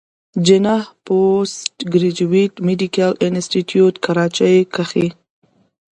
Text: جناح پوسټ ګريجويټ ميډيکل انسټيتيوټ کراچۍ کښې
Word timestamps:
جناح 0.45 0.83
پوسټ 1.05 1.75
ګريجويټ 1.93 2.53
ميډيکل 2.67 3.11
انسټيتيوټ 3.27 3.93
کراچۍ 4.05 4.57
کښې 4.73 5.07